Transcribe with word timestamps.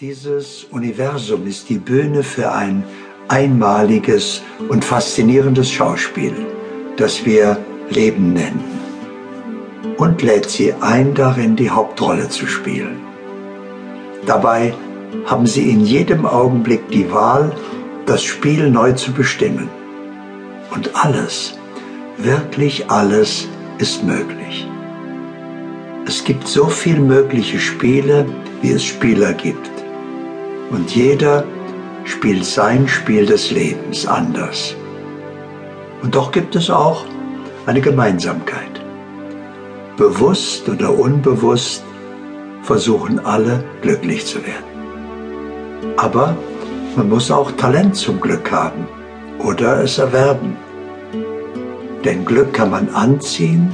Dieses 0.00 0.66
Universum 0.72 1.46
ist 1.46 1.68
die 1.68 1.78
Bühne 1.78 2.24
für 2.24 2.50
ein 2.50 2.82
einmaliges 3.28 4.42
und 4.68 4.84
faszinierendes 4.84 5.70
Schauspiel, 5.70 6.34
das 6.96 7.24
wir 7.24 7.58
Leben 7.90 8.32
nennen, 8.32 8.64
und 9.96 10.20
lädt 10.20 10.50
sie 10.50 10.72
ein, 10.80 11.14
darin 11.14 11.54
die 11.54 11.70
Hauptrolle 11.70 12.28
zu 12.28 12.48
spielen. 12.48 12.96
Dabei 14.26 14.74
haben 15.26 15.46
sie 15.46 15.70
in 15.70 15.84
jedem 15.84 16.26
Augenblick 16.26 16.88
die 16.88 17.12
Wahl, 17.12 17.52
das 18.04 18.24
Spiel 18.24 18.70
neu 18.70 18.94
zu 18.94 19.12
bestimmen. 19.12 19.68
Und 20.74 20.90
alles, 21.04 21.56
wirklich 22.18 22.90
alles 22.90 23.46
ist 23.78 24.02
möglich. 24.02 24.66
Es 26.04 26.24
gibt 26.24 26.48
so 26.48 26.66
viel 26.66 26.98
mögliche 26.98 27.60
Spiele, 27.60 28.26
wie 28.60 28.72
es 28.72 28.84
Spieler 28.84 29.34
gibt 29.34 29.70
und 30.74 30.94
jeder 30.96 31.44
spielt 32.04 32.44
sein 32.44 32.88
Spiel 32.88 33.26
des 33.26 33.52
Lebens 33.52 34.06
anders. 34.06 34.74
Und 36.02 36.16
doch 36.16 36.32
gibt 36.32 36.56
es 36.56 36.68
auch 36.68 37.04
eine 37.66 37.80
Gemeinsamkeit. 37.80 38.82
Bewusst 39.96 40.68
oder 40.68 40.98
unbewusst 40.98 41.84
versuchen 42.62 43.24
alle 43.24 43.62
glücklich 43.82 44.26
zu 44.26 44.38
werden. 44.44 45.94
Aber 45.96 46.36
man 46.96 47.08
muss 47.08 47.30
auch 47.30 47.52
Talent 47.52 47.94
zum 47.94 48.20
Glück 48.20 48.50
haben 48.50 48.88
oder 49.38 49.80
es 49.80 49.98
erwerben. 49.98 50.56
Denn 52.04 52.24
Glück 52.24 52.52
kann 52.52 52.70
man 52.70 52.88
anziehen, 52.88 53.72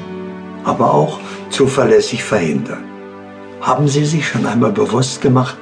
aber 0.65 0.93
auch 0.93 1.19
zuverlässig 1.49 2.23
verhindern. 2.23 2.85
Haben 3.63 3.89
Sie 3.89 4.05
sich 4.05 4.29
schon 4.29 4.45
einmal 4.45 4.73
bewusst 4.73 5.23
gemacht, 5.23 5.57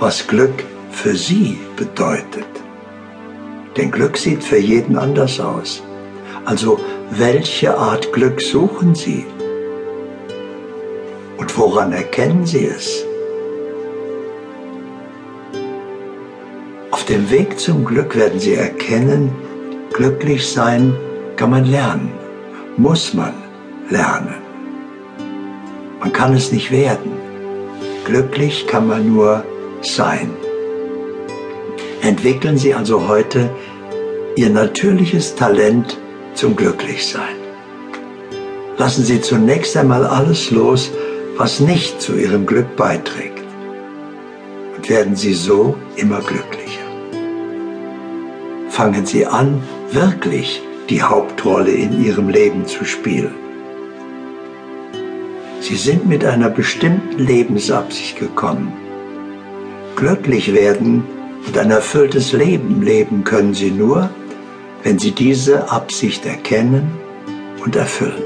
was 0.00 0.26
Glück 0.26 0.64
für 0.90 1.14
Sie 1.14 1.58
bedeutet. 1.76 2.48
Denn 3.76 3.90
Glück 3.90 4.16
sieht 4.16 4.42
für 4.42 4.58
jeden 4.58 4.96
anders 4.96 5.38
aus. 5.38 5.82
Also 6.46 6.80
welche 7.10 7.76
Art 7.76 8.10
Glück 8.12 8.40
suchen 8.40 8.94
Sie? 8.94 9.26
Und 11.36 11.56
woran 11.56 11.92
erkennen 11.92 12.46
Sie 12.46 12.64
es? 12.64 13.04
Auf 16.90 17.04
dem 17.04 17.30
Weg 17.30 17.60
zum 17.60 17.84
Glück 17.84 18.16
werden 18.16 18.40
Sie 18.40 18.54
erkennen, 18.54 19.30
glücklich 19.92 20.50
sein 20.50 20.96
kann 21.36 21.50
man 21.50 21.66
lernen, 21.66 22.10
muss 22.78 23.12
man 23.12 23.34
lernen. 23.90 24.34
Man 26.00 26.12
kann 26.12 26.34
es 26.34 26.52
nicht 26.52 26.70
werden. 26.70 27.12
Glücklich 28.06 28.66
kann 28.66 28.88
man 28.88 29.12
nur 29.12 29.44
sein. 29.82 30.30
Entwickeln 32.02 32.56
Sie 32.58 32.74
also 32.74 33.08
heute 33.08 33.50
Ihr 34.36 34.50
natürliches 34.50 35.34
Talent 35.34 35.98
zum 36.34 36.56
Glücklichsein. 36.56 37.36
Lassen 38.78 39.04
Sie 39.04 39.20
zunächst 39.20 39.76
einmal 39.76 40.06
alles 40.06 40.50
los, 40.50 40.90
was 41.36 41.60
nicht 41.60 42.00
zu 42.00 42.16
Ihrem 42.16 42.46
Glück 42.46 42.76
beiträgt. 42.76 43.44
Und 44.76 44.88
werden 44.88 45.16
Sie 45.16 45.34
so 45.34 45.76
immer 45.96 46.20
glücklicher. 46.20 46.80
Fangen 48.70 49.04
Sie 49.04 49.26
an, 49.26 49.62
wirklich 49.90 50.62
die 50.88 51.02
Hauptrolle 51.02 51.72
in 51.72 52.02
Ihrem 52.02 52.28
Leben 52.28 52.66
zu 52.66 52.84
spielen. 52.84 53.34
Sie 55.60 55.76
sind 55.76 56.06
mit 56.06 56.24
einer 56.24 56.48
bestimmten 56.48 57.18
Lebensabsicht 57.18 58.18
gekommen 58.18 58.72
Glücklich 60.00 60.54
werden 60.54 61.04
und 61.46 61.58
ein 61.58 61.70
erfülltes 61.70 62.32
Leben 62.32 62.80
leben 62.80 63.22
können 63.22 63.52
sie 63.52 63.70
nur, 63.70 64.08
wenn 64.82 64.98
sie 64.98 65.10
diese 65.10 65.70
Absicht 65.70 66.24
erkennen 66.24 66.90
und 67.62 67.76
erfüllen. 67.76 68.22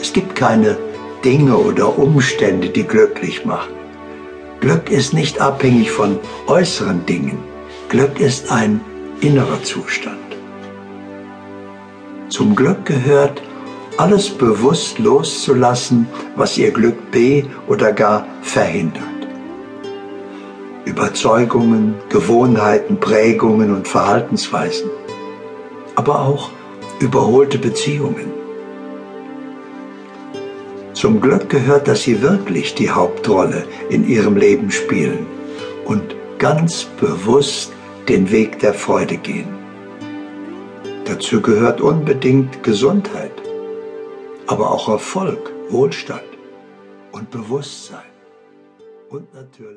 Es 0.00 0.14
gibt 0.14 0.34
keine 0.34 0.78
Dinge 1.22 1.54
oder 1.54 1.98
Umstände, 1.98 2.70
die 2.70 2.84
glücklich 2.84 3.44
machen. 3.44 3.74
Glück 4.60 4.90
ist 4.90 5.12
nicht 5.12 5.38
abhängig 5.38 5.90
von 5.90 6.18
äußeren 6.46 7.04
Dingen. 7.04 7.36
Glück 7.90 8.18
ist 8.18 8.50
ein 8.50 8.80
innerer 9.20 9.62
Zustand. 9.64 10.16
Zum 12.30 12.56
Glück 12.56 12.86
gehört, 12.86 13.42
alles 13.98 14.30
bewusst 14.30 14.98
loszulassen, 14.98 16.06
was 16.36 16.56
ihr 16.56 16.70
Glück 16.70 17.10
be- 17.10 17.44
oder 17.68 17.92
gar 17.92 18.26
verhindert. 18.40 19.13
Überzeugungen, 20.84 21.94
Gewohnheiten, 22.10 23.00
Prägungen 23.00 23.74
und 23.74 23.88
Verhaltensweisen, 23.88 24.90
aber 25.94 26.20
auch 26.20 26.50
überholte 27.00 27.58
Beziehungen. 27.58 28.32
Zum 30.92 31.20
Glück 31.20 31.48
gehört, 31.48 31.88
dass 31.88 32.02
Sie 32.02 32.22
wirklich 32.22 32.74
die 32.74 32.90
Hauptrolle 32.90 33.64
in 33.90 34.08
Ihrem 34.08 34.36
Leben 34.36 34.70
spielen 34.70 35.26
und 35.84 36.14
ganz 36.38 36.84
bewusst 37.00 37.72
den 38.08 38.30
Weg 38.30 38.58
der 38.60 38.74
Freude 38.74 39.16
gehen. 39.16 39.48
Dazu 41.04 41.40
gehört 41.40 41.80
unbedingt 41.80 42.62
Gesundheit, 42.62 43.32
aber 44.46 44.70
auch 44.70 44.88
Erfolg, 44.88 45.52
Wohlstand 45.68 46.22
und 47.12 47.30
Bewusstsein 47.30 48.10
und 49.10 49.32
natürlich 49.34 49.74